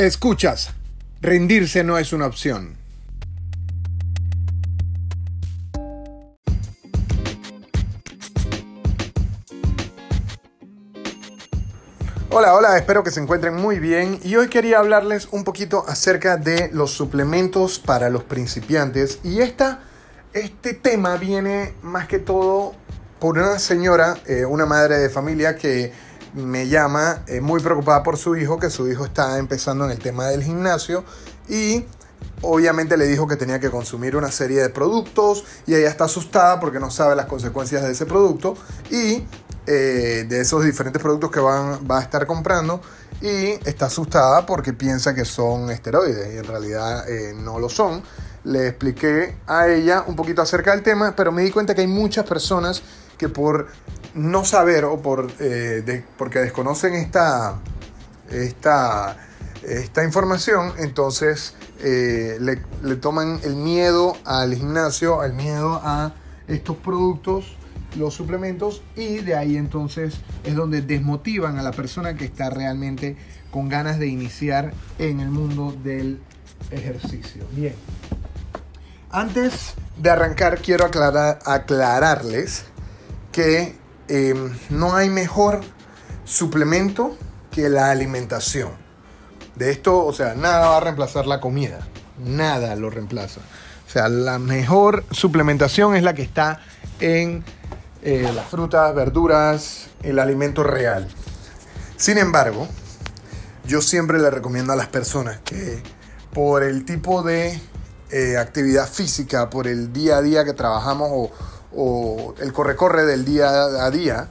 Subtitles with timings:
[0.00, 0.70] Escuchas,
[1.20, 2.74] rendirse no es una opción.
[12.30, 16.38] Hola, hola, espero que se encuentren muy bien y hoy quería hablarles un poquito acerca
[16.38, 19.80] de los suplementos para los principiantes y esta,
[20.32, 22.72] este tema viene más que todo
[23.18, 25.92] por una señora, eh, una madre de familia que
[26.34, 29.98] me llama eh, muy preocupada por su hijo, que su hijo está empezando en el
[29.98, 31.04] tema del gimnasio
[31.48, 31.84] y
[32.42, 36.60] obviamente le dijo que tenía que consumir una serie de productos y ella está asustada
[36.60, 38.56] porque no sabe las consecuencias de ese producto
[38.90, 39.24] y
[39.66, 42.80] eh, de esos diferentes productos que van, va a estar comprando
[43.20, 48.02] y está asustada porque piensa que son esteroides y en realidad eh, no lo son.
[48.44, 51.86] Le expliqué a ella un poquito acerca del tema, pero me di cuenta que hay
[51.86, 52.82] muchas personas
[53.20, 53.68] que por
[54.14, 57.60] no saber o por, eh, porque desconocen esta,
[58.30, 59.16] esta,
[59.62, 66.12] esta información, entonces le, le toman el miedo al gimnasio, el miedo a
[66.48, 67.56] estos productos
[67.96, 73.16] los suplementos y de ahí entonces es donde desmotivan a la persona que está realmente
[73.50, 76.20] con ganas de iniciar en el mundo del
[76.70, 77.44] ejercicio.
[77.52, 77.74] Bien,
[79.10, 82.64] antes de arrancar quiero aclarar, aclararles
[83.32, 83.78] que
[84.08, 85.60] em, no hay mejor
[86.24, 87.16] suplemento
[87.50, 88.70] que la alimentación.
[89.56, 91.80] De esto, o sea, nada va a reemplazar la comida,
[92.18, 93.40] nada lo reemplaza.
[93.86, 96.60] O sea, la mejor suplementación es la que está
[97.00, 97.44] en
[98.02, 101.08] eh, las frutas, verduras, el alimento real.
[101.96, 102.68] Sin embargo,
[103.66, 105.82] yo siempre le recomiendo a las personas que
[106.32, 107.60] por el tipo de
[108.10, 111.30] eh, actividad física, por el día a día que trabajamos o,
[111.74, 114.28] o el corre-corre del día a día,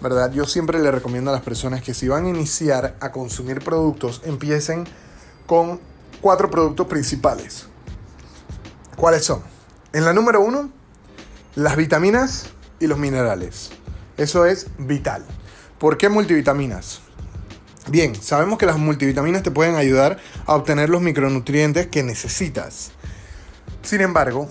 [0.00, 0.32] ¿verdad?
[0.32, 4.22] Yo siempre le recomiendo a las personas que si van a iniciar a consumir productos,
[4.24, 4.86] empiecen
[5.46, 5.80] con
[6.20, 7.66] cuatro productos principales.
[8.96, 9.42] ¿Cuáles son?
[9.92, 10.70] En la número uno,
[11.54, 12.46] las vitaminas
[12.78, 13.70] y los minerales.
[14.16, 15.24] Eso es vital.
[15.78, 17.00] ¿Por qué multivitaminas?
[17.88, 22.92] Bien, sabemos que las multivitaminas te pueden ayudar a obtener los micronutrientes que necesitas.
[23.82, 24.50] Sin embargo,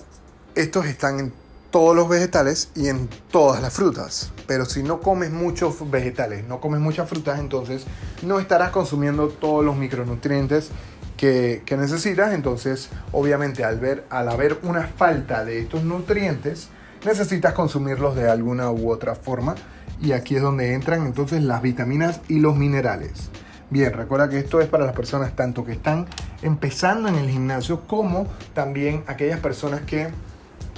[0.54, 1.39] estos están en
[1.70, 4.32] todos los vegetales y en todas las frutas.
[4.46, 7.84] Pero si no comes muchos vegetales, no comes muchas frutas, entonces
[8.22, 10.70] no estarás consumiendo todos los micronutrientes
[11.16, 12.32] que, necesitas.
[12.32, 16.68] Entonces, obviamente, al, ver, al haber una falta de estos nutrientes,
[17.04, 19.54] necesitas consumirlos de alguna u otra forma.
[20.02, 23.30] Y aquí es donde entran entonces las vitaminas y los minerales.
[23.68, 26.06] Bien, recuerda que esto es para las personas tanto que están
[26.42, 30.08] empezando en el gimnasio como también aquellas personas que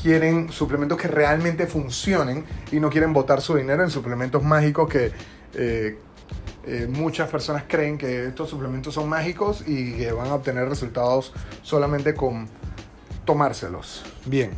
[0.03, 5.13] quieren suplementos que realmente funcionen y no quieren botar su dinero en suplementos mágicos que
[5.55, 5.99] eh,
[6.67, 11.33] eh, muchas personas creen que estos suplementos son mágicos y que van a obtener resultados
[11.63, 12.49] solamente con
[13.25, 14.05] tomárselos.
[14.27, 14.51] Bien.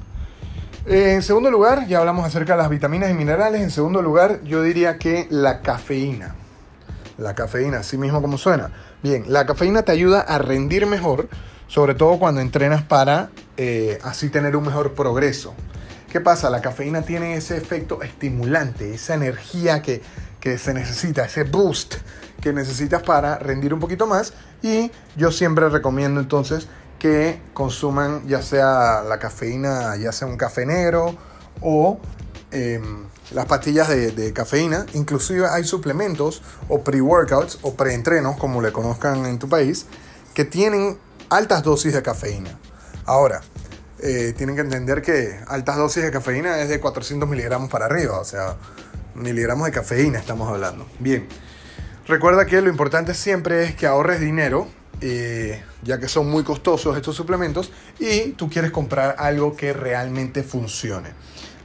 [0.86, 3.62] En segundo lugar, ya hablamos acerca de las vitaminas y minerales.
[3.62, 6.34] En segundo lugar, yo diría que la cafeína.
[7.16, 8.70] La cafeína, así mismo como suena.
[9.02, 11.28] Bien, la cafeína te ayuda a rendir mejor,
[11.68, 15.54] sobre todo cuando entrenas para eh, así tener un mejor progreso.
[16.10, 16.50] ¿Qué pasa?
[16.50, 20.00] La cafeína tiene ese efecto estimulante, esa energía que,
[20.40, 21.96] que se necesita, ese boost
[22.40, 24.32] que necesitas para rendir un poquito más.
[24.62, 30.64] Y yo siempre recomiendo entonces que consuman ya sea la cafeína, ya sea un café
[30.64, 31.16] negro
[31.60, 31.98] o
[32.50, 34.86] em, las pastillas de, cafeína.
[34.94, 39.86] Inclusive hay suplementos o pre-workouts o pre-entrenos, como le conozcan en tu país,
[40.34, 40.98] que tienen
[41.28, 42.58] altas dosis de cafeína.
[43.06, 43.42] Ahora,
[44.00, 48.18] eh, tienen que entender que altas dosis de cafeína es de 400 miligramos para arriba,
[48.18, 48.56] o sea,
[49.14, 50.86] miligramos de cafeína estamos hablando.
[50.98, 51.26] Bien,
[52.06, 54.68] recuerda que lo importante siempre es que ahorres dinero
[55.00, 60.42] eh, ya que son muy costosos estos suplementos, y tú quieres comprar algo que realmente
[60.42, 61.10] funcione.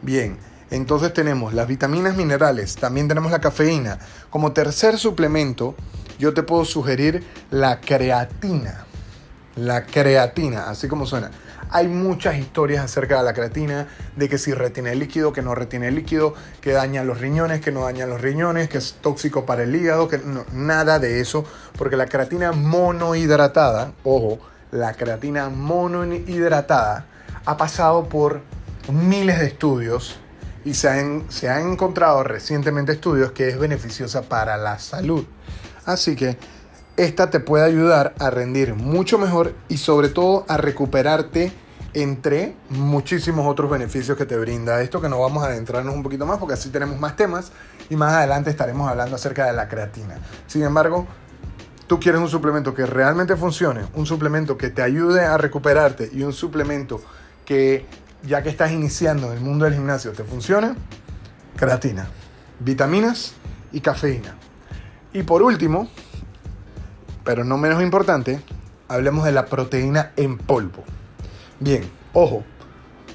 [0.01, 0.37] Bien,
[0.71, 3.99] entonces tenemos las vitaminas minerales, también tenemos la cafeína.
[4.29, 5.75] Como tercer suplemento,
[6.17, 8.85] yo te puedo sugerir la creatina.
[9.59, 11.31] La creatina, así como suena.
[11.69, 15.91] Hay muchas historias acerca de la creatina, de que si retiene líquido, que no retiene
[15.91, 19.75] líquido, que daña los riñones, que no daña los riñones, que es tóxico para el
[19.75, 20.19] hígado, que
[20.53, 21.43] nada de eso,
[21.77, 24.39] porque la creatina monohidratada, ojo,
[24.71, 27.05] la creatina monohidratada
[27.45, 28.41] ha pasado por
[28.91, 30.19] miles de estudios
[30.63, 35.25] y se han, se han encontrado recientemente estudios que es beneficiosa para la salud.
[35.85, 36.37] Así que
[36.99, 41.53] esta te puede ayudar a rendir mucho mejor y sobre todo a recuperarte
[41.93, 46.25] entre muchísimos otros beneficios que te brinda esto que no vamos a adentrarnos un poquito
[46.25, 47.53] más porque así tenemos más temas
[47.89, 50.17] y más adelante estaremos hablando acerca de la creatina.
[50.45, 51.07] Sin embargo,
[51.87, 56.23] tú quieres un suplemento que realmente funcione, un suplemento que te ayude a recuperarte y
[56.23, 57.01] un suplemento
[57.45, 57.85] que
[58.23, 60.75] ya que estás iniciando en el mundo del gimnasio te funcione,
[61.55, 62.09] creatina,
[62.59, 63.35] vitaminas
[63.71, 64.35] y cafeína.
[65.13, 65.89] Y por último,
[67.29, 68.41] pero no menos importante,
[68.87, 70.83] hablemos de la proteína en polvo.
[71.59, 72.43] Bien, ojo,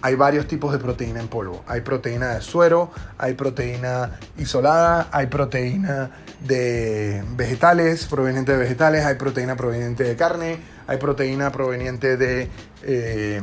[0.03, 1.65] hay varios tipos de proteína en polvo.
[1.67, 6.13] Hay proteína de suero, hay proteína isolada, hay proteína
[6.47, 12.49] de vegetales, proveniente de vegetales, hay proteína proveniente de carne, hay proteína proveniente de
[12.85, 13.43] eh,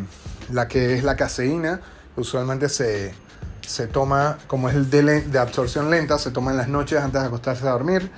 [0.53, 1.81] la que es la caseína,
[2.15, 3.13] usualmente se,
[3.91, 7.71] toma, como es de absorción lenta, se toma en las noches antes de acostarse a
[7.71, 8.09] dormir.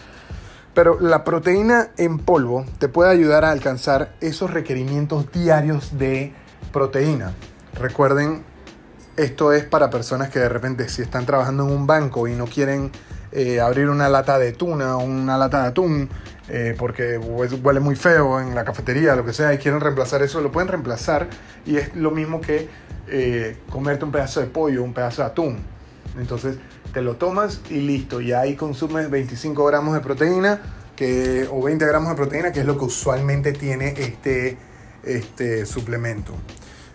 [0.73, 6.33] Pero la proteína en polvo te puede ayudar a alcanzar esos requerimientos diarios de
[6.71, 7.33] proteína.
[7.79, 8.43] Recuerden,
[9.15, 12.45] esto es para personas que de repente si están trabajando en un banco y no
[12.45, 12.91] quieren
[13.31, 16.09] eh, abrir una lata de tuna o una lata de atún
[16.49, 20.41] eh, porque huele muy feo en la cafetería, lo que sea, y quieren reemplazar eso,
[20.41, 21.27] lo pueden reemplazar
[21.65, 22.67] y es lo mismo que
[23.07, 25.59] eh, comerte un pedazo de pollo, un pedazo de atún.
[26.17, 26.57] Entonces
[26.93, 30.61] te lo tomas y listo, y ahí consumes 25 gramos de proteína
[30.95, 34.57] que, o 20 gramos de proteína, que es lo que usualmente tiene este,
[35.03, 36.33] este suplemento.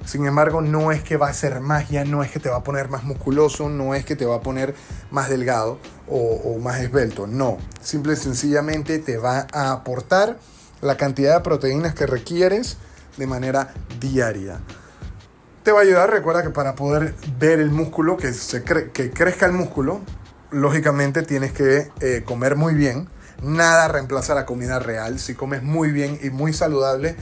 [0.04, 2.62] Sin embargo, no es que va a ser magia, no es que te va a
[2.62, 4.74] poner más musculoso, no es que te va a poner
[5.10, 7.26] más delgado o, más esbelto.
[7.26, 10.38] No, simple y sencillamente te va a aportar
[10.80, 12.78] la cantidad de proteínas que requieres
[13.16, 14.60] de manera diaria.
[15.68, 19.44] Te va a ayudar, recuerda que para poder ver el músculo, que, se que crezca
[19.44, 20.00] el músculo,
[20.50, 23.06] lógicamente tienes que eh, comer muy bien.
[23.42, 25.18] Nada reemplaza la comida real.
[25.18, 27.16] Si comes muy bien y muy saludable,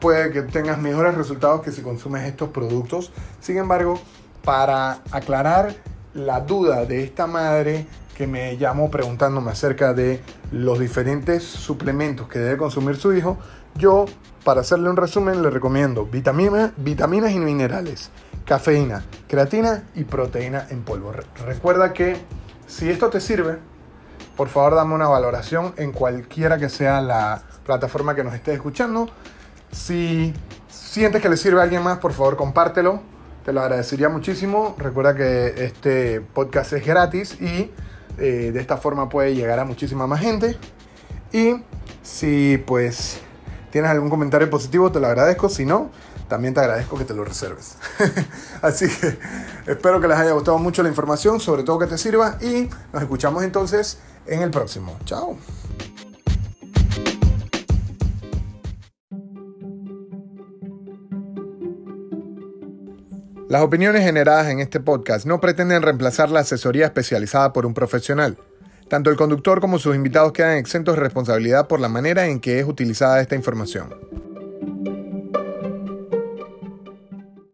[0.00, 3.10] puede que tengas mejores resultados que si consumes estos productos.
[3.40, 3.98] Sin embargo,
[4.44, 5.74] para aclarar
[6.12, 10.20] la duda de esta madre que me llamó preguntándome acerca de
[10.52, 13.38] los diferentes suplementos que debe consumir su hijo,
[13.74, 14.06] yo,
[14.44, 18.10] para hacerle un resumen, le recomiendo vitamina, vitaminas y minerales,
[18.44, 21.12] cafeína, creatina y proteína en polvo.
[21.44, 22.16] Recuerda que
[22.66, 23.58] si esto te sirve,
[24.36, 29.08] por favor dame una valoración en cualquiera que sea la plataforma que nos esté escuchando
[29.74, 30.32] si
[30.68, 33.00] sientes que le sirve a alguien más, por favor compártelo.
[33.44, 34.74] Te lo agradecería muchísimo.
[34.78, 37.70] Recuerda que este podcast es gratis y
[38.18, 40.56] eh, de esta forma puede llegar a muchísima más gente.
[41.32, 41.56] Y
[42.02, 43.20] si pues
[43.70, 45.48] tienes algún comentario positivo, te lo agradezco.
[45.48, 45.90] Si no,
[46.28, 47.76] también te agradezco que te lo reserves.
[48.62, 49.18] Así que
[49.66, 52.38] espero que les haya gustado mucho la información, sobre todo que te sirva.
[52.40, 54.96] Y nos escuchamos entonces en el próximo.
[55.04, 55.36] Chao.
[63.48, 68.38] Las opiniones generadas en este podcast no pretenden reemplazar la asesoría especializada por un profesional.
[68.88, 72.58] Tanto el conductor como sus invitados quedan exentos de responsabilidad por la manera en que
[72.58, 73.94] es utilizada esta información.